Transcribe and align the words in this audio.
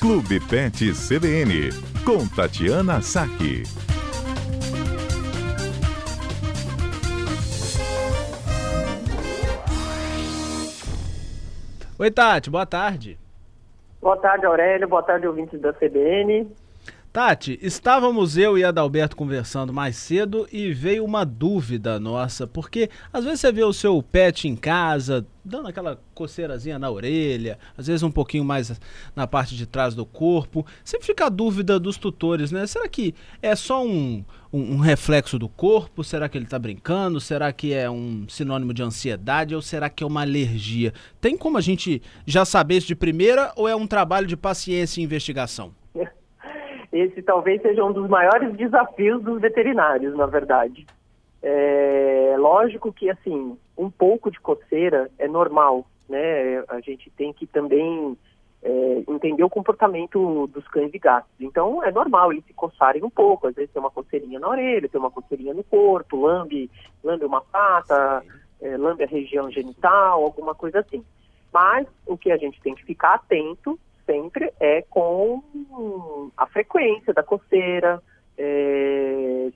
Clube 0.00 0.40
Pet 0.48 0.94
CBN, 0.94 1.68
com 2.06 2.26
Tatiana 2.26 3.02
Saque. 3.02 3.64
Oi, 11.98 12.10
Tati, 12.10 12.48
boa 12.48 12.64
tarde. 12.64 13.18
Boa 14.00 14.16
tarde, 14.16 14.46
Aurélio. 14.46 14.88
Boa 14.88 15.02
tarde, 15.02 15.26
ouvintes 15.26 15.60
da 15.60 15.74
CBN. 15.74 16.50
Tati, 17.12 17.58
estávamos 17.60 18.36
eu 18.36 18.56
e 18.56 18.62
Adalberto 18.62 19.16
conversando 19.16 19.72
mais 19.72 19.96
cedo 19.96 20.46
e 20.52 20.72
veio 20.72 21.04
uma 21.04 21.24
dúvida 21.24 21.98
nossa, 21.98 22.46
porque 22.46 22.88
às 23.12 23.24
vezes 23.24 23.40
você 23.40 23.50
vê 23.50 23.64
o 23.64 23.72
seu 23.72 24.00
pet 24.00 24.46
em 24.46 24.54
casa, 24.54 25.26
dando 25.44 25.66
aquela 25.66 26.00
coceirazinha 26.14 26.78
na 26.78 26.88
orelha, 26.88 27.58
às 27.76 27.88
vezes 27.88 28.04
um 28.04 28.12
pouquinho 28.12 28.44
mais 28.44 28.80
na 29.16 29.26
parte 29.26 29.56
de 29.56 29.66
trás 29.66 29.92
do 29.92 30.06
corpo. 30.06 30.64
Sempre 30.84 31.04
fica 31.04 31.26
a 31.26 31.28
dúvida 31.28 31.80
dos 31.80 31.96
tutores, 31.96 32.52
né? 32.52 32.64
Será 32.68 32.88
que 32.88 33.12
é 33.42 33.56
só 33.56 33.84
um, 33.84 34.24
um, 34.52 34.74
um 34.74 34.78
reflexo 34.78 35.36
do 35.36 35.48
corpo? 35.48 36.04
Será 36.04 36.28
que 36.28 36.38
ele 36.38 36.44
está 36.44 36.60
brincando? 36.60 37.20
Será 37.20 37.52
que 37.52 37.72
é 37.72 37.90
um 37.90 38.24
sinônimo 38.28 38.72
de 38.72 38.84
ansiedade? 38.84 39.52
Ou 39.52 39.62
será 39.62 39.90
que 39.90 40.04
é 40.04 40.06
uma 40.06 40.20
alergia? 40.20 40.94
Tem 41.20 41.36
como 41.36 41.58
a 41.58 41.60
gente 41.60 42.00
já 42.24 42.44
saber 42.44 42.76
isso 42.76 42.86
de 42.86 42.94
primeira 42.94 43.52
ou 43.56 43.68
é 43.68 43.74
um 43.74 43.88
trabalho 43.88 44.28
de 44.28 44.36
paciência 44.36 45.00
e 45.00 45.04
investigação? 45.04 45.79
Esse 46.92 47.22
talvez 47.22 47.62
seja 47.62 47.84
um 47.84 47.92
dos 47.92 48.08
maiores 48.08 48.54
desafios 48.56 49.22
dos 49.22 49.40
veterinários, 49.40 50.16
na 50.16 50.26
verdade. 50.26 50.86
É 51.42 52.34
lógico 52.38 52.92
que, 52.92 53.08
assim, 53.08 53.56
um 53.76 53.90
pouco 53.90 54.30
de 54.30 54.40
coceira 54.40 55.10
é 55.18 55.26
normal, 55.26 55.86
né? 56.08 56.62
A 56.68 56.80
gente 56.80 57.10
tem 57.10 57.32
que 57.32 57.46
também 57.46 58.16
é, 58.62 59.04
entender 59.08 59.42
o 59.42 59.48
comportamento 59.48 60.46
dos 60.48 60.66
cães 60.68 60.92
e 60.92 60.98
gatos. 60.98 61.30
Então, 61.40 61.82
é 61.82 61.90
normal 61.90 62.32
eles 62.32 62.44
se 62.44 62.52
coçarem 62.52 63.02
um 63.02 63.10
pouco. 63.10 63.46
Às 63.46 63.54
vezes 63.54 63.72
tem 63.72 63.80
uma 63.80 63.90
coceirinha 63.90 64.38
na 64.38 64.48
orelha, 64.48 64.88
tem 64.88 65.00
uma 65.00 65.10
coceirinha 65.10 65.54
no 65.54 65.64
corpo, 65.64 66.20
lambe, 66.20 66.70
lambe 67.02 67.24
uma 67.24 67.40
pata, 67.40 68.22
é, 68.60 68.76
lambe 68.76 69.04
a 69.04 69.08
região 69.08 69.50
genital, 69.50 70.22
alguma 70.22 70.54
coisa 70.54 70.80
assim. 70.80 71.04
Mas 71.52 71.86
o 72.06 72.16
que 72.16 72.30
a 72.30 72.36
gente 72.36 72.60
tem 72.60 72.74
que 72.74 72.84
ficar 72.84 73.14
atento 73.14 73.78
sempre 74.10 74.52
é 74.58 74.82
com 74.82 75.40
a 76.36 76.46
frequência 76.48 77.14
da 77.14 77.22
coceira, 77.22 78.02
é, 78.36 79.52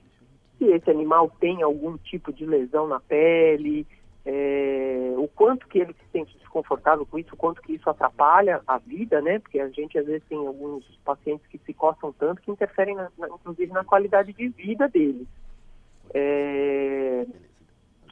se 0.57 0.65
esse 0.65 0.89
animal 0.89 1.29
tem 1.39 1.61
algum 1.61 1.97
tipo 1.97 2.31
de 2.31 2.45
lesão 2.45 2.87
na 2.87 3.01
pele, 3.01 3.85
é, 4.25 5.13
o 5.17 5.27
quanto 5.27 5.67
que 5.67 5.79
ele 5.79 5.93
se 5.93 6.11
sente 6.11 6.37
desconfortável 6.37 7.05
com 7.05 7.19
isso, 7.19 7.33
o 7.33 7.37
quanto 7.37 7.61
que 7.61 7.73
isso 7.73 7.89
atrapalha 7.89 8.61
a 8.65 8.77
vida, 8.77 9.21
né? 9.21 9.39
Porque 9.39 9.59
a 9.59 9.67
gente 9.69 9.97
às 9.97 10.05
vezes 10.05 10.23
tem 10.29 10.47
alguns 10.47 10.85
pacientes 11.03 11.45
que 11.47 11.57
se 11.57 11.73
coçam 11.73 12.13
tanto 12.13 12.41
que 12.41 12.49
interferem, 12.49 12.95
na, 12.95 13.11
na, 13.17 13.27
inclusive, 13.27 13.71
na 13.73 13.83
qualidade 13.83 14.31
de 14.31 14.47
vida 14.47 14.87
deles. 14.87 15.27
É, 16.13 17.25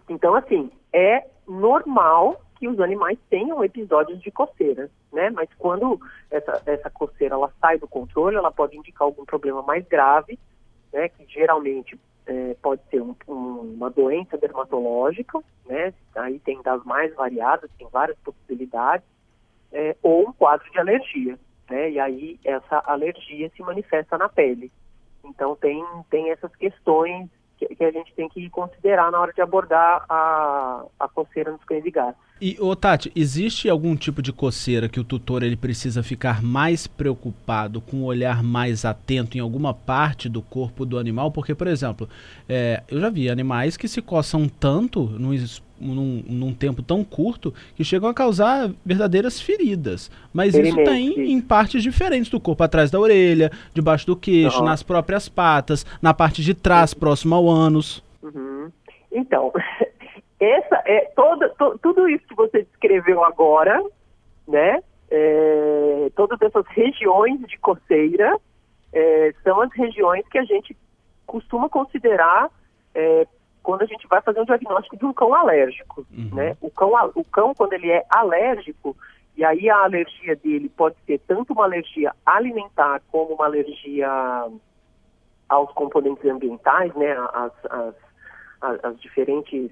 então, 0.09 0.35
assim, 0.35 0.69
é 0.91 1.25
normal 1.47 2.41
que 2.63 2.67
os 2.69 2.79
animais 2.79 3.19
tenham 3.29 3.61
episódios 3.61 4.21
de 4.21 4.31
coceira, 4.31 4.89
né? 5.11 5.29
Mas 5.31 5.49
quando 5.57 5.99
essa, 6.31 6.63
essa 6.65 6.89
coceira 6.89 7.35
ela 7.35 7.51
sai 7.59 7.77
do 7.77 7.89
controle, 7.89 8.37
ela 8.37 8.53
pode 8.53 8.77
indicar 8.77 9.05
algum 9.05 9.25
problema 9.25 9.61
mais 9.61 9.85
grave, 9.85 10.39
né? 10.93 11.09
Que 11.09 11.25
geralmente 11.27 11.99
é, 12.25 12.55
pode 12.61 12.81
ser 12.89 13.01
um, 13.01 13.13
um, 13.27 13.73
uma 13.75 13.89
doença 13.89 14.37
dermatológica, 14.37 15.41
né? 15.65 15.93
Aí 16.15 16.39
tem 16.39 16.61
das 16.61 16.81
mais 16.85 17.13
variadas, 17.15 17.69
tem 17.77 17.85
várias 17.91 18.17
possibilidades, 18.19 19.05
é, 19.73 19.97
ou 20.01 20.29
um 20.29 20.31
quadro 20.31 20.71
de 20.71 20.79
alergia, 20.79 21.37
né? 21.69 21.91
E 21.91 21.99
aí 21.99 22.39
essa 22.45 22.81
alergia 22.85 23.51
se 23.53 23.61
manifesta 23.61 24.17
na 24.17 24.29
pele. 24.29 24.71
Então 25.21 25.53
tem, 25.57 25.85
tem 26.09 26.31
essas 26.31 26.55
questões 26.55 27.29
que, 27.57 27.83
a 27.83 27.91
gente 27.91 28.13
tem 28.13 28.29
que 28.29 28.49
considerar 28.49 29.11
na 29.11 29.19
hora 29.19 29.33
de 29.33 29.41
abordar 29.41 30.05
a, 30.09 30.85
a 30.99 31.07
coceira 31.09 31.51
nos 31.51 31.63
cães 31.65 31.85
e 31.85 31.91
gatos. 31.91 32.21
E, 32.45 32.57
ô 32.59 32.75
Tati, 32.75 33.09
existe 33.15 33.69
algum 33.69 33.95
tipo 33.95 34.21
de 34.21 34.33
coceira 34.33 34.89
que 34.89 34.99
o 34.99 35.03
tutor 35.05 35.43
ele 35.43 35.55
precisa 35.55 36.03
ficar 36.03 36.43
mais 36.43 36.85
preocupado, 36.85 37.79
com 37.79 37.95
um 37.95 38.03
olhar 38.03 38.43
mais 38.43 38.83
atento 38.83 39.37
em 39.37 39.39
alguma 39.39 39.73
parte 39.73 40.27
do 40.27 40.41
corpo 40.41 40.85
do 40.85 40.99
animal? 40.99 41.31
Porque, 41.31 41.55
por 41.55 41.67
exemplo, 41.67 42.09
é, 42.49 42.83
eu 42.89 42.99
já 42.99 43.09
vi 43.09 43.29
animais 43.29 43.77
que 43.77 43.87
se 43.87 44.01
coçam 44.01 44.49
tanto 44.49 45.05
num, 45.17 45.33
num, 45.79 46.23
num, 46.27 46.53
tempo 46.53 46.83
tão 46.83 47.01
curto 47.01 47.53
que 47.77 47.83
chegam 47.85 48.09
a 48.09 48.13
causar 48.13 48.69
verdadeiras 48.85 49.39
feridas. 49.39 50.11
Mas 50.33 50.53
isso 50.53 50.83
tem 50.83 51.31
em 51.31 51.39
partes 51.39 51.81
diferentes 51.81 52.29
do 52.29 52.41
corpo, 52.41 52.61
atrás 52.61 52.91
da 52.91 52.99
orelha, 52.99 53.53
debaixo 53.73 54.05
do 54.05 54.17
queixo, 54.17 54.59
uhum. 54.59 54.65
nas 54.65 54.83
próprias 54.83 55.29
patas, 55.29 55.85
na 56.01 56.13
parte 56.13 56.43
de 56.43 56.53
trás, 56.53 56.93
próximo 56.93 57.35
ao 57.35 57.47
ânus. 57.47 58.03
Uhum. 58.21 58.69
Então, 59.13 59.49
essa 60.43 60.81
é 60.85 61.05
toda, 61.15 61.49
to, 61.49 61.77
tudo 61.79 62.07
isso 62.09 62.27
que 62.27 62.35
você 62.35 62.63
descreveu 62.63 63.23
agora, 63.23 63.81
né? 64.47 64.81
É, 65.09 66.11
todas 66.15 66.41
essas 66.41 66.65
regiões 66.67 67.39
de 67.41 67.57
coceira 67.59 68.37
é, 68.91 69.33
são 69.43 69.61
as 69.61 69.71
regiões 69.73 70.27
que 70.27 70.37
a 70.37 70.43
gente 70.43 70.75
costuma 71.25 71.69
considerar 71.69 72.49
é, 72.95 73.27
quando 73.61 73.83
a 73.83 73.85
gente 73.85 74.07
vai 74.07 74.21
fazer 74.21 74.41
um 74.41 74.45
diagnóstico 74.45 74.97
de 74.97 75.05
um 75.05 75.13
cão 75.13 75.33
alérgico, 75.33 76.05
uhum. 76.11 76.29
né? 76.33 76.57
O 76.61 76.69
cão, 76.69 76.91
o 77.15 77.23
cão, 77.23 77.53
quando 77.55 77.73
ele 77.73 77.89
é 77.89 78.03
alérgico, 78.09 78.95
e 79.35 79.43
aí 79.43 79.69
a 79.69 79.83
alergia 79.83 80.35
dele 80.35 80.69
pode 80.69 80.95
ser 81.05 81.19
tanto 81.27 81.53
uma 81.53 81.63
alergia 81.63 82.13
alimentar 82.25 83.01
como 83.11 83.33
uma 83.33 83.45
alergia 83.45 84.09
aos 85.49 85.71
componentes 85.73 86.25
ambientais, 86.25 86.93
né? 86.95 87.15
As, 87.33 87.51
as, 87.69 87.95
as, 88.61 88.85
as 88.85 89.01
diferentes 89.01 89.71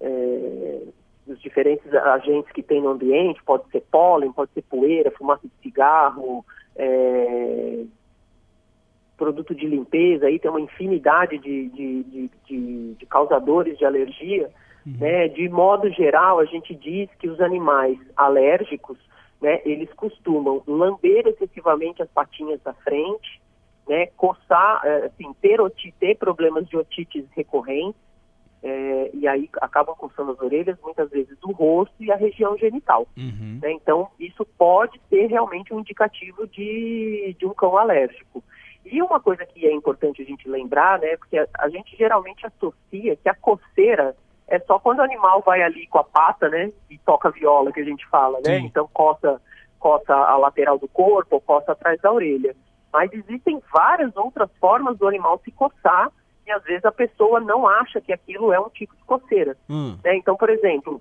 é, 0.00 0.82
os 1.26 1.40
diferentes 1.40 1.92
agentes 1.94 2.50
que 2.52 2.62
tem 2.62 2.80
no 2.80 2.90
ambiente, 2.90 3.42
pode 3.44 3.68
ser 3.70 3.82
pólen, 3.90 4.32
pode 4.32 4.52
ser 4.52 4.62
poeira, 4.62 5.10
fumaça 5.10 5.46
de 5.46 5.52
cigarro, 5.62 6.44
é, 6.76 7.84
produto 9.16 9.54
de 9.54 9.66
limpeza, 9.66 10.26
aí 10.26 10.38
tem 10.38 10.50
uma 10.50 10.60
infinidade 10.60 11.36
de, 11.38 11.68
de, 11.68 12.02
de, 12.04 12.30
de, 12.46 12.94
de 12.94 13.06
causadores 13.06 13.76
de 13.76 13.84
alergia. 13.84 14.50
Uhum. 14.86 14.96
Né? 14.98 15.28
De 15.28 15.46
modo 15.48 15.90
geral, 15.90 16.38
a 16.38 16.46
gente 16.46 16.74
diz 16.74 17.10
que 17.18 17.28
os 17.28 17.38
animais 17.38 17.98
alérgicos, 18.16 18.96
né, 19.40 19.60
eles 19.64 19.92
costumam 19.92 20.62
lamber 20.66 21.26
excessivamente 21.26 22.02
as 22.02 22.08
patinhas 22.08 22.60
da 22.62 22.72
frente, 22.72 23.40
né, 23.86 24.06
coçar, 24.16 24.80
é, 24.84 25.06
assim, 25.06 25.34
ter, 25.40 25.60
otite, 25.60 25.94
ter 26.00 26.16
problemas 26.16 26.66
de 26.66 26.76
otites 26.76 27.26
recorrentes, 27.36 28.00
é, 28.62 29.10
e 29.14 29.26
aí 29.26 29.48
acabam 29.60 29.94
coçando 29.96 30.32
as 30.32 30.40
orelhas, 30.40 30.76
muitas 30.82 31.10
vezes 31.10 31.36
o 31.42 31.52
rosto 31.52 31.94
e 31.98 32.12
a 32.12 32.16
região 32.16 32.56
genital. 32.58 33.06
Uhum. 33.16 33.58
Né? 33.62 33.72
Então, 33.72 34.08
isso 34.18 34.44
pode 34.58 35.00
ser 35.08 35.26
realmente 35.26 35.72
um 35.72 35.80
indicativo 35.80 36.46
de, 36.46 37.34
de 37.38 37.46
um 37.46 37.54
cão 37.54 37.76
alérgico. 37.76 38.44
E 38.84 39.00
uma 39.02 39.20
coisa 39.20 39.46
que 39.46 39.66
é 39.66 39.72
importante 39.72 40.20
a 40.20 40.24
gente 40.24 40.48
lembrar, 40.48 40.98
né, 40.98 41.16
porque 41.16 41.38
a, 41.38 41.46
a 41.58 41.68
gente 41.68 41.96
geralmente 41.96 42.46
associa 42.46 43.16
que 43.16 43.28
a 43.28 43.34
coceira 43.34 44.16
é 44.48 44.58
só 44.60 44.78
quando 44.78 44.98
o 44.98 45.02
animal 45.02 45.42
vai 45.42 45.62
ali 45.62 45.86
com 45.86 45.98
a 45.98 46.04
pata, 46.04 46.48
né, 46.48 46.72
e 46.90 46.98
toca 46.98 47.30
viola, 47.30 47.72
que 47.72 47.80
a 47.80 47.84
gente 47.84 48.06
fala, 48.08 48.38
né, 48.44 48.58
Sim. 48.58 48.66
então 48.66 48.88
coça, 48.92 49.40
coça 49.78 50.12
a 50.12 50.36
lateral 50.36 50.78
do 50.78 50.88
corpo 50.88 51.36
ou 51.36 51.40
coça 51.40 51.72
atrás 51.72 52.00
da 52.00 52.12
orelha. 52.12 52.54
Mas 52.92 53.12
existem 53.12 53.62
várias 53.72 54.14
outras 54.16 54.50
formas 54.58 54.98
do 54.98 55.06
animal 55.06 55.40
se 55.44 55.52
coçar 55.52 56.10
e 56.50 56.52
às 56.52 56.62
vezes 56.64 56.84
a 56.84 56.92
pessoa 56.92 57.40
não 57.40 57.66
acha 57.66 58.00
que 58.00 58.12
aquilo 58.12 58.52
é 58.52 58.60
um 58.60 58.68
tipo 58.68 58.94
de 58.96 59.04
coceira. 59.04 59.56
Hum. 59.68 59.96
Né? 60.04 60.16
Então, 60.16 60.36
por 60.36 60.50
exemplo, 60.50 61.00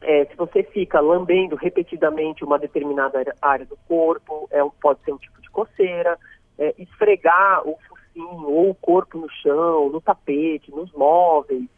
é, 0.00 0.24
se 0.24 0.34
você 0.36 0.62
fica 0.62 1.00
lambendo 1.00 1.54
repetidamente 1.54 2.44
uma 2.44 2.58
determinada 2.58 3.22
área 3.40 3.66
do 3.66 3.76
corpo, 3.86 4.48
é, 4.50 4.60
pode 4.80 5.00
ser 5.04 5.12
um 5.12 5.18
tipo 5.18 5.40
de 5.40 5.50
coceira. 5.50 6.18
É, 6.56 6.72
esfregar 6.78 7.66
o 7.66 7.76
focinho 7.88 8.48
ou 8.48 8.70
o 8.70 8.74
corpo 8.76 9.18
no 9.18 9.28
chão, 9.42 9.90
no 9.90 10.00
tapete, 10.00 10.70
nos 10.70 10.92
móveis. 10.92 11.68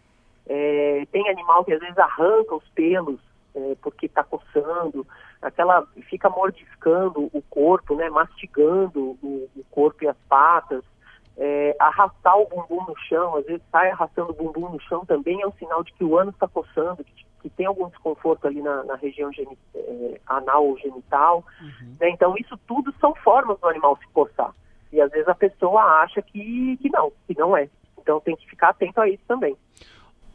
É, 0.47 1.07
tem 1.11 1.29
animal 1.29 1.65
que 1.65 1.73
às 1.73 1.81
vezes 1.81 1.99
arranca 1.99 2.55
os 2.55 2.69
pelos 2.69 3.19
é, 3.55 3.75
porque 3.81 4.05
está 4.05 4.23
coçando, 4.23 5.07
aquela 5.41 5.87
fica 6.11 6.29
mordiscando 6.29 7.31
o 7.33 7.43
corpo, 7.49 7.95
né, 7.97 8.11
mastigando 8.11 9.17
o, 9.23 9.49
o 9.57 9.65
corpo 9.71 10.05
e 10.05 10.09
as 10.09 10.17
patas 10.29 10.85
é, 11.39 11.77
arrastar 11.79 12.39
o 12.39 12.47
bumbum 12.47 12.85
no 12.87 12.97
chão, 13.09 13.37
às 13.37 13.45
vezes 13.45 13.63
sai 13.71 13.91
arrastando 13.91 14.31
o 14.31 14.35
bumbum 14.35 14.71
no 14.71 14.81
chão 14.81 15.05
também 15.05 15.43
é 15.43 15.47
um 15.47 15.53
sinal 15.53 15.83
de 15.83 15.93
que 15.93 16.05
o 16.05 16.19
ano 16.19 16.31
está 16.31 16.49
coçando, 16.49 17.05
que, 17.05 17.27
que, 17.43 17.51
tem 17.51 17.67
algum 17.67 17.89
desconforto 17.89 18.47
ali 18.47 18.63
na, 18.63 18.85
na 18.85 18.97
região 18.97 19.31
geni, 19.33 19.59
é, 19.75 20.21
anal 20.27 20.67
ou 20.67 20.79
genital. 20.79 21.45
Uhum. 21.61 21.97
Né? 22.01 22.11
Então, 22.11 22.35
isso 22.39 22.59
tudo 22.67 22.93
são 23.01 23.15
formas 23.17 23.59
do 23.61 23.69
animal 23.69 23.99
se 23.99 24.07
coçar. 24.09 24.55
E 24.93 25.01
às 25.01 25.11
vezes 25.11 25.29
a 25.29 25.35
pessoa 25.35 25.83
acha 26.03 26.23
que, 26.23 26.79
que 26.79 26.91
não, 26.91 27.13
que 27.27 27.39
não 27.39 27.57
é. 27.57 27.69
Então 27.99 28.21
tem 28.21 28.37
que 28.37 28.49
ficar 28.49 28.71
atento 28.71 29.01
a 29.01 29.09
isso 29.09 29.23
também. 29.27 29.57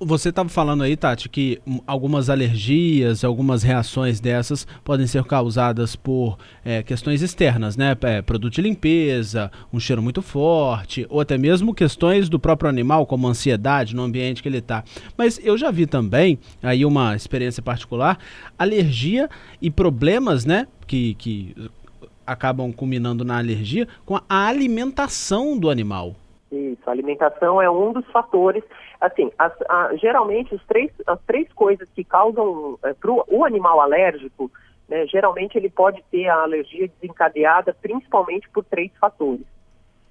Você 0.03 0.29
estava 0.29 0.49
falando 0.49 0.81
aí, 0.81 0.97
Tati, 0.97 1.29
que 1.29 1.61
algumas 1.85 2.27
alergias, 2.27 3.23
algumas 3.23 3.61
reações 3.61 4.19
dessas 4.19 4.65
podem 4.83 5.05
ser 5.05 5.23
causadas 5.25 5.95
por 5.95 6.39
é, 6.65 6.81
questões 6.81 7.21
externas, 7.21 7.77
né? 7.77 7.95
É, 8.01 8.19
produto 8.19 8.53
de 8.53 8.63
limpeza, 8.63 9.51
um 9.71 9.79
cheiro 9.79 10.01
muito 10.01 10.23
forte, 10.23 11.05
ou 11.07 11.19
até 11.21 11.37
mesmo 11.37 11.71
questões 11.71 12.29
do 12.29 12.39
próprio 12.39 12.67
animal, 12.67 13.05
como 13.05 13.27
ansiedade 13.27 13.95
no 13.95 14.01
ambiente 14.01 14.41
que 14.41 14.49
ele 14.49 14.57
está. 14.57 14.83
Mas 15.15 15.39
eu 15.43 15.55
já 15.55 15.69
vi 15.69 15.85
também, 15.85 16.39
aí 16.63 16.83
uma 16.83 17.15
experiência 17.15 17.61
particular, 17.61 18.17
alergia 18.57 19.29
e 19.61 19.69
problemas, 19.69 20.45
né? 20.45 20.65
Que, 20.87 21.13
que 21.13 21.55
acabam 22.25 22.73
culminando 22.73 23.23
na 23.23 23.37
alergia 23.37 23.87
com 24.03 24.15
a 24.15 24.47
alimentação 24.47 25.59
do 25.59 25.69
animal. 25.69 26.15
Isso, 26.51 26.81
a 26.85 26.91
alimentação 26.91 27.61
é 27.61 27.71
um 27.71 27.93
dos 27.93 28.05
fatores. 28.07 28.63
Assim, 28.99 29.31
as, 29.39 29.53
a, 29.69 29.95
geralmente 29.95 30.53
os 30.53 30.63
três, 30.65 30.91
as 31.07 31.19
três 31.21 31.51
coisas 31.53 31.87
que 31.95 32.03
causam 32.03 32.77
é, 32.83 32.93
para 32.93 33.11
o 33.11 33.45
animal 33.45 33.79
alérgico, 33.79 34.51
né, 34.89 35.07
geralmente 35.07 35.57
ele 35.57 35.69
pode 35.69 36.03
ter 36.11 36.27
a 36.27 36.41
alergia 36.41 36.89
desencadeada 36.89 37.73
principalmente 37.81 38.49
por 38.49 38.65
três 38.65 38.91
fatores. 38.99 39.45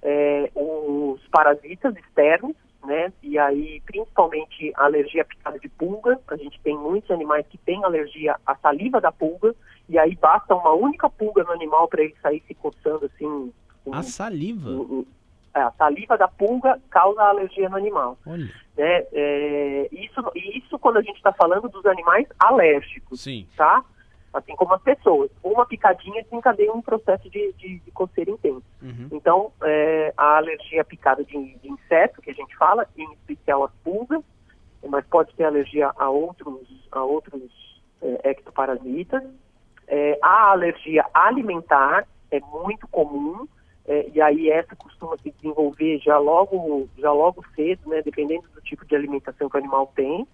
É, 0.01 0.49
os 0.55 1.21
parasitas 1.27 1.95
externos, 1.95 2.55
né, 2.83 3.13
e 3.21 3.37
aí 3.37 3.79
principalmente 3.85 4.73
a 4.75 4.85
alergia 4.85 5.21
à 5.21 5.25
picada 5.25 5.59
de 5.59 5.69
pulga. 5.69 6.19
A 6.27 6.35
gente 6.35 6.59
tem 6.61 6.75
muitos 6.75 7.11
animais 7.11 7.45
que 7.47 7.57
têm 7.59 7.83
alergia 7.83 8.35
à 8.47 8.55
saliva 8.55 8.99
da 8.99 9.11
pulga, 9.11 9.55
e 9.87 9.99
aí 9.99 10.15
basta 10.15 10.55
uma 10.55 10.73
única 10.73 11.07
pulga 11.07 11.43
no 11.43 11.51
animal 11.51 11.87
para 11.87 12.01
ele 12.01 12.15
sair 12.19 12.41
se 12.47 12.55
coçando 12.55 13.05
assim. 13.05 13.53
A 13.91 14.01
saliva? 14.01 14.69
Um, 14.69 14.81
um, 14.81 15.05
a 15.53 15.71
saliva 15.71 16.17
da 16.17 16.27
pulga 16.27 16.79
causa 16.89 17.21
alergia 17.21 17.69
no 17.69 17.77
animal. 17.77 18.17
Olha. 18.25 18.45
Né? 18.77 19.05
É, 19.11 19.89
isso, 19.91 20.31
isso 20.35 20.79
quando 20.79 20.97
a 20.97 21.01
gente 21.01 21.17
está 21.17 21.31
falando 21.33 21.69
dos 21.69 21.85
animais 21.85 22.27
alérgicos, 22.39 23.21
Sim. 23.21 23.47
tá? 23.55 23.83
Assim 24.33 24.55
como 24.55 24.73
as 24.73 24.81
pessoas. 24.81 25.29
Uma 25.43 25.65
picadinha 25.65 26.23
desencadeia 26.23 26.71
um 26.71 26.81
processo 26.81 27.29
de, 27.29 27.53
de, 27.53 27.79
de 27.79 27.91
coceira 27.91 28.31
intenso. 28.31 28.63
Uhum. 28.81 29.09
Então, 29.11 29.51
é, 29.61 30.13
a 30.15 30.37
alergia 30.37 30.85
picada 30.85 31.23
de, 31.23 31.55
de 31.55 31.69
inseto, 31.69 32.21
que 32.21 32.31
a 32.31 32.33
gente 32.33 32.55
fala, 32.55 32.87
em 32.97 33.11
especial 33.11 33.65
as 33.65 33.71
pulgas, 33.83 34.23
mas 34.87 35.05
pode 35.07 35.33
ter 35.35 35.43
alergia 35.43 35.91
a 35.97 36.09
outros, 36.09 36.87
a 36.91 37.03
outros 37.03 37.81
é, 38.01 38.29
ectoparasitas. 38.29 39.21
É, 39.87 40.17
a 40.21 40.51
alergia 40.51 41.05
alimentar 41.13 42.07
é 42.31 42.39
muito 42.39 42.87
comum, 42.87 43.45
é, 43.87 44.09
e 44.13 44.21
aí 44.21 44.49
essa 44.49 44.75
costuma 44.75 45.17
se 45.17 45.31
desenvolver 45.31 45.99
já 45.99 46.17
logo, 46.17 46.87
já 46.97 47.11
logo 47.11 47.43
cedo, 47.55 47.89
né, 47.89 48.01
dependendo 48.01 48.47
do 48.53 48.61
tipo 48.61 48.85
de 48.85 48.95
alimentação 48.95 49.49
que 49.49 49.55
o 49.55 49.59
animal 49.59 49.91
tem. 49.95 50.27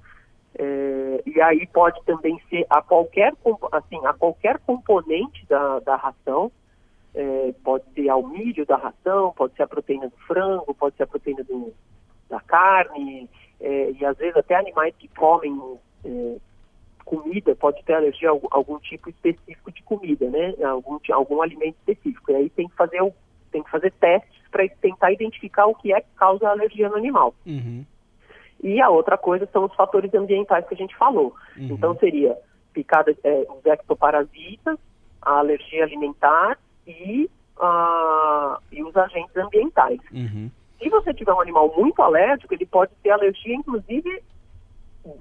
É, 0.59 1.23
e 1.25 1.41
aí 1.41 1.67
pode 1.67 2.03
também 2.03 2.39
ser 2.49 2.65
a 2.69 2.81
qualquer, 2.81 3.33
assim, 3.71 4.05
a 4.05 4.13
qualquer 4.13 4.59
componente 4.59 5.45
da, 5.47 5.79
da 5.79 5.95
ração, 5.95 6.51
é, 7.13 7.53
pode 7.63 7.85
ser 7.93 8.09
ao 8.09 8.27
milho 8.27 8.65
da 8.65 8.75
ração, 8.75 9.33
pode 9.35 9.55
ser 9.55 9.63
a 9.63 9.67
proteína 9.67 10.09
do 10.09 10.17
frango, 10.27 10.73
pode 10.73 10.95
ser 10.95 11.03
a 11.03 11.07
proteína 11.07 11.43
do, 11.43 11.73
da 12.29 12.39
carne, 12.41 13.29
é, 13.59 13.91
e 13.91 14.05
às 14.05 14.17
vezes 14.17 14.35
até 14.35 14.55
animais 14.55 14.93
que 14.97 15.07
comem 15.09 15.79
é, 16.03 16.37
comida, 17.05 17.55
pode 17.55 17.81
ter 17.83 17.93
alergia 17.93 18.29
a 18.29 18.31
algum, 18.31 18.47
algum 18.51 18.79
tipo 18.79 19.09
específico 19.09 19.71
de 19.71 19.81
comida, 19.83 20.29
né? 20.29 20.53
Algum, 20.63 20.99
algum 21.11 21.41
alimento 21.41 21.77
específico. 21.77 22.31
E 22.31 22.35
aí 22.35 22.49
tem 22.49 22.67
que 22.67 22.75
fazer 22.75 23.01
o 23.01 23.13
tem 23.57 23.63
que 23.63 23.71
fazer 23.71 23.91
testes 23.93 24.41
para 24.51 24.67
tentar 24.81 25.11
identificar 25.11 25.65
o 25.65 25.75
que 25.75 25.91
é 25.91 26.01
que 26.01 26.07
causa 26.15 26.47
a 26.47 26.51
alergia 26.51 26.89
no 26.89 26.95
animal. 26.95 27.33
Uhum. 27.45 27.83
E 28.63 28.79
a 28.79 28.89
outra 28.89 29.17
coisa 29.17 29.47
são 29.51 29.65
os 29.65 29.75
fatores 29.75 30.13
ambientais 30.13 30.65
que 30.67 30.73
a 30.73 30.77
gente 30.77 30.95
falou. 30.95 31.35
Uhum. 31.57 31.69
Então 31.71 31.97
seria 31.97 32.37
picada, 32.73 33.15
é, 33.23 33.45
os 33.49 33.65
ectoparasitas, 33.65 34.77
a 35.21 35.39
alergia 35.39 35.83
alimentar 35.83 36.57
e, 36.85 37.29
a, 37.59 38.59
e 38.71 38.83
os 38.83 38.95
agentes 38.95 39.35
ambientais. 39.35 39.99
Uhum. 40.11 40.51
Se 40.79 40.89
você 40.89 41.13
tiver 41.13 41.33
um 41.33 41.41
animal 41.41 41.73
muito 41.75 42.01
alérgico, 42.01 42.53
ele 42.53 42.65
pode 42.67 42.91
ter 43.01 43.09
alergia, 43.09 43.55
inclusive, 43.55 44.21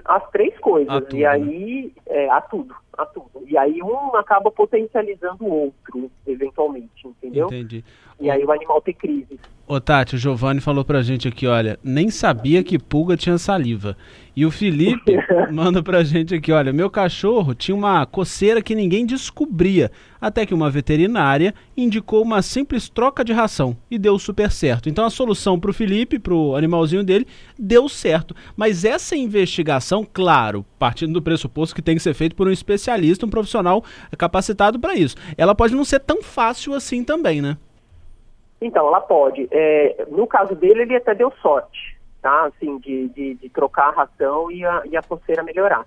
às 0.05 0.29
três 0.31 0.57
coisas. 0.59 1.05
e 1.13 1.25
aí, 1.25 1.93
é, 2.07 2.29
a 2.31 2.41
tudo, 2.41 2.75
a 2.97 3.07
tudo. 3.07 3.31
E 3.47 3.57
aí 3.57 3.83
um 3.83 4.17
acaba 4.17 4.51
potencializando 4.51 5.45
o 5.45 5.53
outro, 5.53 6.11
eventualmente, 6.27 7.07
entendeu? 7.07 7.47
Entendi. 7.47 7.85
E 8.21 8.31
aí 8.31 8.45
o 8.45 8.53
animal 8.53 8.81
tem 8.81 8.95
crise. 8.95 9.39
Ô 9.69 9.81
Tati, 9.81 10.15
o 10.15 10.19
Giovanni 10.19 10.61
falou 10.61 10.85
pra 10.85 11.03
gente 11.03 11.27
aqui, 11.27 11.45
olha, 11.45 11.77
nem 11.83 12.09
sabia 12.09 12.63
que 12.63 12.79
pulga 12.79 13.17
tinha 13.17 13.37
saliva. 13.37 13.97
E 14.37 14.47
o 14.47 14.51
Felipe 14.51 15.17
manda 15.51 15.83
pra 15.83 16.05
gente 16.05 16.33
aqui, 16.37 16.53
olha, 16.53 16.73
meu 16.73 16.89
cachorro 16.89 17.53
tinha 17.53 17.75
uma 17.75 18.07
coceira 18.07 18.63
que 18.63 18.77
ninguém 18.77 19.05
descobria, 19.05 19.91
até 20.21 20.47
que 20.47 20.55
uma 20.55 20.71
veterinária 20.71 21.53
indicou 21.77 22.23
uma 22.23 22.43
simples 22.43 22.89
troca 22.89 23.25
de 23.25 23.33
ração 23.33 23.77
e 23.91 23.99
deu 23.99 24.21
super 24.21 24.53
certo. 24.53 24.89
Então 24.89 25.05
a 25.05 25.11
solução 25.11 25.59
pro 25.59 25.75
Felipe, 25.75 26.21
pro 26.21 26.55
animalzinho 26.55 27.03
dele, 27.03 27.27
deu 27.59 27.89
certo. 27.89 28.37
Mas 28.57 28.85
essa 28.85 29.17
investigação, 29.17 30.07
claro, 30.11 30.65
partindo 30.79 31.13
do 31.13 31.23
pressuposto 31.23 31.75
que 31.75 31.83
tem 31.83 31.97
que 31.97 32.03
ser 32.03 32.15
feito 32.15 32.37
por 32.37 32.47
um 32.47 32.53
especialista, 32.53 33.27
um 33.27 33.31
profissional 33.31 33.83
capacitado 34.17 34.79
para 34.79 34.95
isso, 34.95 35.17
ela 35.37 35.57
pode 35.57 35.75
não 35.75 35.85
ser 35.85 35.99
tão 35.99 36.23
fácil 36.23 36.73
assim 36.73 37.03
também, 37.03 37.43
né? 37.43 37.57
Então, 38.61 38.87
ela 38.87 39.01
pode. 39.01 39.49
É, 39.51 40.07
no 40.09 40.27
caso 40.27 40.55
dele, 40.55 40.83
ele 40.83 40.97
até 40.97 41.15
deu 41.15 41.31
sorte, 41.43 41.99
tá? 42.23 42.47
Assim, 42.47 42.79
de, 42.79 43.09
de, 43.09 43.35
de 43.35 43.49
trocar 43.51 43.89
a 43.89 44.03
ração 44.03 44.51
e 44.51 44.65
a, 44.65 44.83
e 44.87 44.97
a 44.97 45.03
coceira 45.03 45.43
melhorar. 45.43 45.87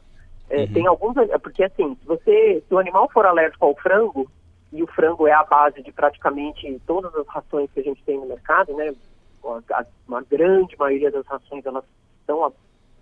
É, 0.49 0.61
uhum. 0.61 0.73
Tem 0.73 0.87
alguns, 0.87 1.15
porque 1.41 1.63
assim, 1.63 1.95
se 1.95 2.05
você, 2.05 2.63
se 2.67 2.73
o 2.73 2.79
animal 2.79 3.09
for 3.11 3.25
alérgico 3.25 3.65
ao 3.65 3.75
frango, 3.75 4.29
e 4.71 4.83
o 4.83 4.87
frango 4.87 5.27
é 5.27 5.33
a 5.33 5.43
base 5.43 5.81
de 5.81 5.91
praticamente 5.91 6.79
todas 6.85 7.13
as 7.15 7.27
rações 7.27 7.71
que 7.71 7.79
a 7.79 7.83
gente 7.83 8.03
tem 8.03 8.19
no 8.19 8.27
mercado, 8.27 8.73
né? 8.75 8.93
A, 9.71 9.85
uma 10.07 10.21
grande 10.21 10.77
maioria 10.77 11.09
das 11.09 11.25
rações, 11.25 11.65
elas 11.65 11.83
são, 12.25 12.53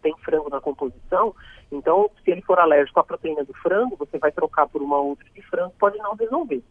tem 0.01 0.15
frango 0.23 0.49
na 0.49 0.61
composição, 0.61 1.33
então, 1.71 2.09
se 2.23 2.31
ele 2.31 2.41
for 2.41 2.59
alérgico 2.59 2.99
à 2.99 3.03
proteína 3.03 3.43
do 3.43 3.53
frango, 3.53 3.97
você 3.97 4.17
vai 4.17 4.31
trocar 4.31 4.67
por 4.67 4.81
uma 4.81 4.97
outra 4.97 5.25
de 5.33 5.41
frango, 5.41 5.73
pode 5.77 5.97
não 5.97 6.15
resolver 6.15 6.63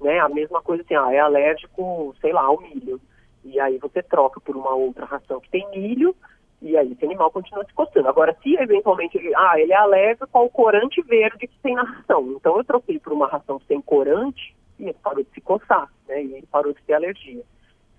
né? 0.00 0.18
A 0.20 0.28
mesma 0.28 0.62
coisa 0.62 0.82
assim, 0.82 0.94
ah, 0.94 1.12
é 1.12 1.18
alérgico, 1.18 2.14
sei 2.20 2.32
lá, 2.32 2.42
ao 2.42 2.60
milho. 2.60 3.00
E 3.44 3.60
aí 3.60 3.78
você 3.78 4.02
troca 4.02 4.40
por 4.40 4.56
uma 4.56 4.74
outra 4.74 5.04
ração 5.04 5.40
que 5.40 5.50
tem 5.50 5.68
milho, 5.70 6.14
e 6.60 6.76
aí 6.76 6.92
esse 6.92 7.04
animal 7.04 7.30
continua 7.30 7.64
se 7.64 7.72
coçando. 7.72 8.08
Agora, 8.08 8.36
se 8.42 8.54
eventualmente 8.56 9.16
ele, 9.16 9.32
ah, 9.34 9.54
ele 9.58 9.72
é 9.72 9.76
alérgico 9.76 10.28
ao 10.32 10.50
corante 10.50 11.00
verde 11.02 11.46
que 11.46 11.58
tem 11.62 11.74
na 11.74 11.84
ração, 11.84 12.32
então 12.32 12.56
eu 12.56 12.64
troquei 12.64 12.98
por 12.98 13.12
uma 13.12 13.28
ração 13.28 13.60
sem 13.68 13.80
corante 13.80 14.56
e 14.78 14.84
ele 14.84 14.96
parou 15.02 15.22
de 15.22 15.30
se 15.30 15.40
coçar, 15.40 15.90
né? 16.08 16.22
E 16.22 16.34
ele 16.34 16.46
parou 16.46 16.72
de 16.72 16.82
ter 16.82 16.94
alergia. 16.94 17.42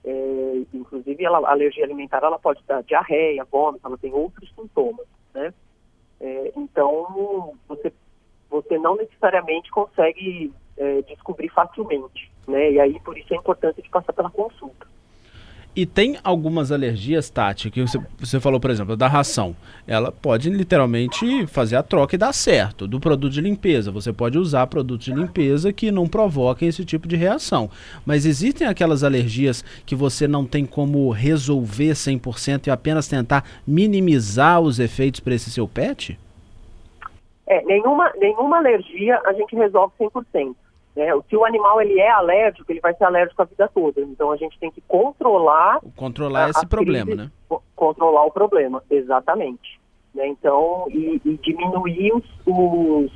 É, 0.03 0.61
inclusive, 0.73 1.23
ela, 1.23 1.39
a 1.39 1.51
alergia 1.51 1.83
alimentar 1.83 2.23
ela 2.23 2.39
pode 2.39 2.63
dar 2.65 2.83
diarreia, 2.83 3.45
vômito, 3.45 3.85
ela 3.85 3.97
tem 3.97 4.13
outros 4.13 4.49
sintomas, 4.55 5.05
né? 5.33 5.53
É, 6.19 6.51
então, 6.55 7.53
você, 7.67 7.91
você 8.49 8.77
não 8.77 8.95
necessariamente 8.95 9.69
consegue 9.69 10.51
é, 10.77 11.01
descobrir 11.03 11.49
facilmente, 11.49 12.31
né? 12.47 12.71
E 12.71 12.79
aí 12.79 12.99
por 12.99 13.17
isso 13.17 13.33
é 13.33 13.37
importante 13.37 13.81
de 13.81 13.89
passar 13.89 14.13
pela 14.13 14.29
consulta. 14.29 14.87
E 15.77 15.85
tem 15.85 16.17
algumas 16.23 16.71
alergias, 16.71 17.29
Tati, 17.29 17.69
que 17.69 17.83
você, 17.83 17.99
você 18.17 18.39
falou, 18.39 18.59
por 18.59 18.71
exemplo, 18.71 18.97
da 18.97 19.07
ração. 19.07 19.55
Ela 19.85 20.11
pode 20.11 20.49
literalmente 20.49 21.45
fazer 21.45 21.75
a 21.75 21.83
troca 21.83 22.15
e 22.15 22.17
dar 22.17 22.33
certo. 22.33 22.87
Do 22.87 22.99
produto 22.99 23.33
de 23.33 23.41
limpeza, 23.41 23.91
você 23.91 24.11
pode 24.11 24.39
usar 24.39 24.65
produtos 24.65 25.05
de 25.05 25.13
limpeza 25.13 25.71
que 25.71 25.91
não 25.91 26.07
provoquem 26.07 26.67
esse 26.67 26.83
tipo 26.83 27.07
de 27.07 27.15
reação. 27.15 27.69
Mas 28.03 28.25
existem 28.25 28.65
aquelas 28.65 29.03
alergias 29.03 29.63
que 29.85 29.93
você 29.93 30.27
não 30.27 30.47
tem 30.47 30.65
como 30.65 31.11
resolver 31.11 31.91
100% 31.91 32.65
e 32.65 32.71
apenas 32.71 33.07
tentar 33.07 33.45
minimizar 33.67 34.59
os 34.59 34.79
efeitos 34.79 35.19
para 35.19 35.35
esse 35.35 35.51
seu 35.51 35.67
pet? 35.67 36.17
É, 37.45 37.63
nenhuma, 37.65 38.11
nenhuma 38.17 38.57
alergia 38.57 39.21
a 39.23 39.33
gente 39.33 39.55
resolve 39.55 39.93
100%. 39.99 40.55
Né? 40.97 41.05
Se 41.29 41.37
o 41.37 41.45
animal 41.45 41.79
ele 41.79 41.99
é 41.99 42.09
alérgico, 42.09 42.71
ele 42.71 42.79
vai 42.79 42.91
ser 42.95 43.03
alérgico 43.03 43.39
a 43.39 43.45
vida 43.45 43.69
toda. 43.71 44.01
Então 44.01 44.31
a 44.31 44.35
gente 44.35 44.57
tem 44.57 44.71
que 44.71 44.81
controlar. 44.81 45.79
Controlar 45.95 46.49
esse 46.49 46.65
problema, 46.65 47.05
crises, 47.05 47.25
né? 47.25 47.59
Controlar 47.75 48.25
o 48.25 48.31
problema, 48.31 48.83
exatamente. 48.89 49.79
Né? 50.15 50.27
Então, 50.27 50.87
e, 50.89 51.21
e 51.23 51.37
diminuir 51.37 52.13
os, 52.13 52.25
os, 52.47 53.11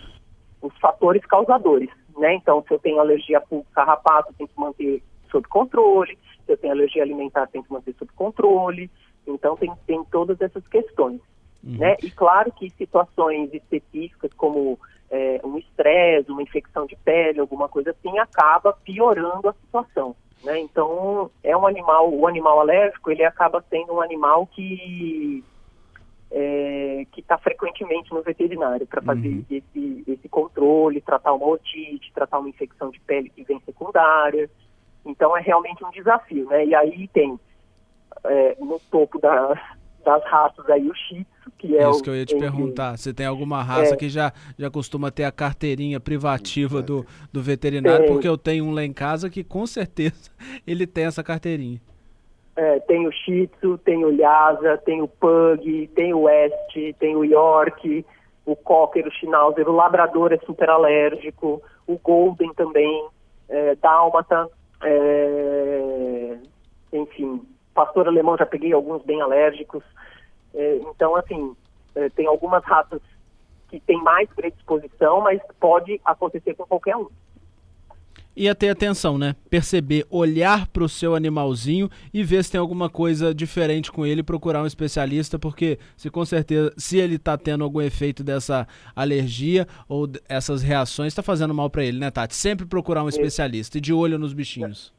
os, 0.61 0.77
fatores 0.77 1.25
causadores. 1.25 1.89
Né? 2.15 2.35
Então, 2.35 2.63
se 2.67 2.71
eu 2.71 2.77
tenho 2.77 2.99
alergia 2.99 3.39
a 3.39 3.73
carrapato, 3.73 4.31
tem 4.37 4.45
que 4.45 4.59
manter 4.59 5.01
sob 5.31 5.47
controle. 5.47 6.15
Se 6.45 6.51
eu 6.51 6.57
tenho 6.57 6.73
alergia 6.73 7.01
alimentar, 7.01 7.47
tem 7.47 7.63
que 7.63 7.73
manter 7.73 7.95
sob 7.97 8.11
controle. 8.15 8.91
Então, 9.25 9.55
tem, 9.55 9.73
tem 9.87 10.03
todas 10.11 10.39
essas 10.39 10.67
questões. 10.67 11.19
Uhum. 11.63 11.77
Né? 11.77 11.95
E 12.01 12.09
claro 12.09 12.51
que 12.51 12.69
situações 12.71 13.53
específicas 13.53 14.31
como 14.33 14.79
é, 15.09 15.41
um 15.43 15.57
estresse, 15.57 16.31
uma 16.31 16.41
infecção 16.41 16.85
de 16.85 16.95
pele, 16.95 17.39
alguma 17.39 17.67
coisa 17.67 17.91
assim, 17.91 18.17
acaba 18.17 18.73
piorando 18.73 19.49
a 19.49 19.53
situação. 19.53 20.15
Né? 20.43 20.59
Então, 20.59 21.29
é 21.43 21.55
um 21.55 21.67
animal, 21.67 22.11
o 22.11 22.25
animal 22.27 22.59
alérgico, 22.61 23.11
ele 23.11 23.23
acaba 23.23 23.63
sendo 23.69 23.93
um 23.93 24.01
animal 24.01 24.47
que 24.47 25.43
é, 26.31 27.05
que 27.11 27.19
está 27.19 27.37
frequentemente 27.37 28.11
no 28.13 28.21
veterinário 28.21 28.87
para 28.87 29.01
fazer 29.01 29.27
uhum. 29.27 29.45
esse, 29.49 30.03
esse 30.07 30.29
controle, 30.29 31.01
tratar 31.01 31.33
uma 31.33 31.45
otite, 31.45 32.11
tratar 32.13 32.39
uma 32.39 32.47
infecção 32.47 32.89
de 32.89 33.01
pele 33.01 33.29
que 33.29 33.43
vem 33.43 33.59
secundária. 33.65 34.49
Então 35.05 35.35
é 35.35 35.41
realmente 35.41 35.83
um 35.83 35.91
desafio, 35.91 36.47
né? 36.47 36.65
E 36.65 36.73
aí 36.73 37.07
tem 37.09 37.37
é, 38.23 38.55
no 38.59 38.79
topo 38.79 39.19
da, 39.19 39.61
das 40.03 40.23
raças 40.25 40.69
aí 40.69 40.89
o 40.89 40.95
Shih 40.95 41.25
Tzu, 41.25 41.51
que 41.57 41.77
é 41.77 41.89
Isso 41.89 41.99
o, 41.99 42.03
que 42.03 42.09
eu 42.09 42.15
ia 42.15 42.25
te 42.25 42.37
perguntar. 42.37 42.97
Você 42.97 43.13
tem 43.13 43.25
alguma 43.25 43.61
raça 43.61 43.93
é, 43.93 43.97
que 43.97 44.09
já, 44.09 44.33
já 44.57 44.69
costuma 44.69 45.11
ter 45.11 45.23
a 45.23 45.31
carteirinha 45.31 45.99
privativa 45.99 46.81
do, 46.81 47.05
do 47.31 47.41
veterinário? 47.41 48.05
Tem. 48.05 48.13
Porque 48.13 48.27
eu 48.27 48.37
tenho 48.37 48.65
um 48.65 48.73
lá 48.73 48.83
em 48.83 48.93
casa 48.93 49.29
que 49.29 49.43
com 49.43 49.65
certeza 49.65 50.31
ele 50.65 50.85
tem 50.85 51.05
essa 51.05 51.23
carteirinha. 51.23 51.81
É, 52.55 52.79
tem 52.81 53.07
o 53.07 53.11
Shih 53.11 53.47
Tzu, 53.47 53.77
tem 53.77 54.03
o 54.03 54.15
Lhasa, 54.15 54.77
tem 54.79 55.01
o 55.01 55.07
Pug, 55.07 55.87
tem 55.95 56.13
o 56.13 56.23
West, 56.23 56.75
tem 56.99 57.15
o 57.15 57.23
York, 57.23 58.05
o 58.45 58.55
Cocker, 58.55 59.07
o 59.07 59.11
Schnauzer, 59.11 59.67
o 59.69 59.71
Labrador 59.71 60.33
é 60.33 60.37
super 60.39 60.69
alérgico, 60.69 61.61
o 61.87 61.97
Golden 61.97 62.53
também, 62.53 63.07
é, 63.47 63.75
Dálmata, 63.75 64.49
é, 64.83 66.37
enfim, 66.91 67.41
pastor 67.73 68.07
alemão 68.07 68.37
já 68.37 68.45
peguei 68.45 68.73
alguns 68.73 69.03
bem 69.03 69.21
alérgicos. 69.21 69.83
É, 70.53 70.75
então, 70.77 71.15
assim, 71.15 71.55
é, 71.95 72.09
tem 72.09 72.27
algumas 72.27 72.63
raças 72.63 73.01
que 73.69 73.79
tem 73.79 74.01
mais 74.01 74.29
predisposição, 74.29 75.21
mas 75.21 75.41
pode 75.59 75.99
acontecer 76.03 76.53
com 76.55 76.65
qualquer 76.65 76.95
um. 76.97 77.07
E 78.35 78.47
a 78.47 78.55
ter 78.55 78.69
atenção, 78.69 79.17
né? 79.17 79.35
Perceber, 79.49 80.05
olhar 80.09 80.65
para 80.67 80.83
o 80.83 80.89
seu 80.89 81.15
animalzinho 81.15 81.89
e 82.13 82.23
ver 82.23 82.43
se 82.43 82.51
tem 82.51 82.59
alguma 82.59 82.89
coisa 82.89 83.35
diferente 83.35 83.91
com 83.91 84.05
ele, 84.05 84.23
procurar 84.23 84.63
um 84.63 84.65
especialista, 84.65 85.37
porque 85.37 85.77
se 85.97 86.09
com 86.09 86.23
certeza, 86.23 86.73
se 86.77 86.97
ele 86.97 87.15
está 87.15 87.37
tendo 87.37 87.63
algum 87.63 87.81
efeito 87.81 88.23
dessa 88.23 88.65
alergia 88.95 89.67
ou 89.87 90.09
essas 90.29 90.61
reações, 90.63 91.07
está 91.11 91.21
fazendo 91.21 91.53
mal 91.53 91.69
para 91.69 91.83
ele, 91.83 91.99
né, 91.99 92.09
Tati? 92.09 92.33
Sempre 92.33 92.65
procurar 92.65 93.03
um 93.03 93.09
especialista 93.09 93.77
e 93.77 93.81
de 93.81 93.91
olho 93.91 94.17
nos 94.17 94.31
bichinhos. 94.31 94.93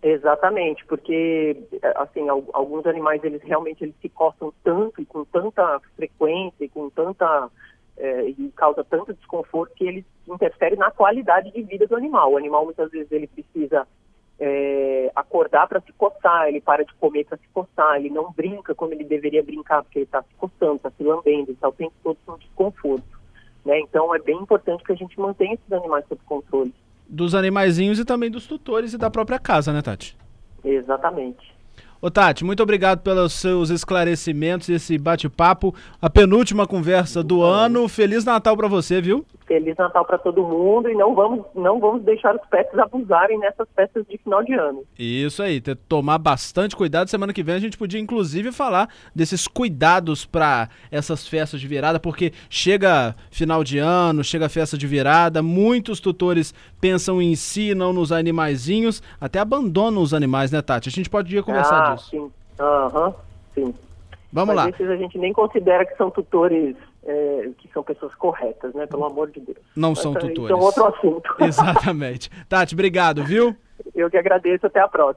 Exatamente, 0.00 0.84
porque 0.86 1.56
assim 1.96 2.28
alguns 2.28 2.86
animais 2.86 3.22
eles 3.24 3.42
realmente 3.42 3.82
eles 3.82 3.96
se 4.00 4.08
coçam 4.08 4.52
tanto 4.62 5.02
e 5.02 5.06
com 5.06 5.24
tanta 5.24 5.80
frequência 5.96 6.64
e 6.64 6.68
com 6.68 6.88
tanta 6.88 7.50
é, 7.96 8.28
e 8.28 8.52
causa 8.54 8.84
tanto 8.84 9.12
desconforto 9.12 9.74
que 9.74 9.84
eles 9.84 10.04
interferem 10.28 10.78
na 10.78 10.92
qualidade 10.92 11.50
de 11.50 11.62
vida 11.62 11.84
do 11.88 11.96
animal. 11.96 12.32
O 12.32 12.36
animal 12.36 12.64
muitas 12.64 12.88
vezes 12.92 13.10
ele 13.10 13.26
precisa 13.26 13.88
é, 14.38 15.10
acordar 15.16 15.66
para 15.66 15.80
se 15.80 15.92
coçar, 15.94 16.46
ele 16.46 16.60
para 16.60 16.84
de 16.84 16.94
comer 16.94 17.26
para 17.26 17.36
se 17.36 17.48
coçar, 17.48 17.96
ele 17.96 18.10
não 18.10 18.30
brinca 18.30 18.76
como 18.76 18.94
ele 18.94 19.02
deveria 19.02 19.42
brincar 19.42 19.82
porque 19.82 19.98
ele 19.98 20.04
está 20.04 20.22
se 20.22 20.32
coçando, 20.36 20.76
está 20.76 20.92
se 20.92 21.02
lambendo, 21.02 21.50
está 21.50 21.68
o 21.68 21.72
tempo 21.72 21.94
todo 22.04 22.18
com 22.24 22.38
desconforto. 22.38 23.18
Né? 23.64 23.80
Então 23.80 24.14
é 24.14 24.20
bem 24.20 24.36
importante 24.36 24.84
que 24.84 24.92
a 24.92 24.96
gente 24.96 25.18
mantenha 25.18 25.54
esses 25.54 25.72
animais 25.72 26.06
sob 26.06 26.20
controle 26.24 26.72
dos 27.08 27.34
animaizinhos 27.34 27.98
e 27.98 28.04
também 28.04 28.30
dos 28.30 28.46
tutores 28.46 28.92
e 28.92 28.98
da 28.98 29.10
própria 29.10 29.38
casa, 29.38 29.72
né, 29.72 29.80
Tati? 29.80 30.16
Exatamente. 30.64 31.56
Ô 32.00 32.10
Tati, 32.10 32.44
muito 32.44 32.62
obrigado 32.62 33.00
pelos 33.00 33.32
seus 33.32 33.70
esclarecimentos 33.70 34.68
e 34.68 34.74
esse 34.74 34.96
bate-papo. 34.96 35.74
A 36.00 36.08
penúltima 36.08 36.66
conversa 36.66 37.24
do 37.24 37.42
ano. 37.42 37.88
Feliz 37.88 38.24
Natal 38.24 38.56
para 38.56 38.68
você, 38.68 39.00
viu? 39.00 39.26
Feliz 39.48 39.74
Natal 39.76 40.04
para 40.04 40.18
todo 40.18 40.44
mundo 40.44 40.90
e 40.90 40.94
não 40.94 41.14
vamos, 41.14 41.46
não 41.54 41.80
vamos 41.80 42.02
deixar 42.02 42.36
os 42.36 42.46
pets 42.48 42.78
abusarem 42.78 43.38
nessas 43.38 43.66
festas 43.74 44.06
de 44.06 44.18
final 44.18 44.44
de 44.44 44.52
ano. 44.52 44.84
Isso 44.98 45.42
aí, 45.42 45.58
ter, 45.58 45.74
tomar 45.74 46.18
bastante 46.18 46.76
cuidado. 46.76 47.08
Semana 47.08 47.32
que 47.32 47.42
vem 47.42 47.54
a 47.54 47.58
gente 47.58 47.78
podia 47.78 47.98
inclusive 47.98 48.52
falar 48.52 48.90
desses 49.14 49.48
cuidados 49.48 50.26
para 50.26 50.68
essas 50.90 51.26
festas 51.26 51.60
de 51.60 51.66
virada, 51.66 51.98
porque 51.98 52.32
chega 52.50 53.16
final 53.30 53.64
de 53.64 53.78
ano, 53.78 54.22
chega 54.22 54.50
festa 54.50 54.76
de 54.76 54.86
virada, 54.86 55.42
muitos 55.42 55.98
tutores 55.98 56.54
pensam 56.78 57.20
em 57.22 57.34
si, 57.34 57.74
não 57.74 57.92
nos 57.92 58.12
animaizinhos, 58.12 59.02
até 59.18 59.38
abandonam 59.38 60.02
os 60.02 60.12
animais, 60.12 60.52
né, 60.52 60.60
Tati? 60.60 60.90
A 60.90 60.92
gente 60.92 61.08
pode 61.08 61.42
conversar 61.42 61.92
ah, 61.92 61.94
disso. 61.94 62.10
Sim, 62.10 62.30
aham, 62.60 63.06
uhum, 63.06 63.14
sim. 63.54 63.74
Vamos 64.30 64.54
Mas 64.54 64.64
lá. 64.64 64.70
Esses 64.70 64.90
a 64.90 64.96
gente 64.96 65.16
nem 65.16 65.32
considera 65.32 65.86
que 65.86 65.96
são 65.96 66.10
tutores 66.10 66.76
é, 67.08 67.50
que 67.56 67.68
são 67.72 67.82
pessoas 67.82 68.14
corretas, 68.16 68.74
né? 68.74 68.86
Pelo 68.86 69.06
amor 69.06 69.30
de 69.30 69.40
Deus. 69.40 69.58
Não 69.74 69.90
Mas, 69.90 70.00
são 70.00 70.12
tutores. 70.12 70.44
Isso 70.44 70.52
é 70.52 70.54
outro 70.54 70.86
assunto. 70.86 71.34
Exatamente. 71.40 72.30
Tati, 72.46 72.74
obrigado, 72.74 73.24
viu? 73.24 73.56
Eu 73.94 74.10
que 74.10 74.18
agradeço. 74.18 74.66
Até 74.66 74.80
a 74.80 74.88
próxima. 74.88 75.16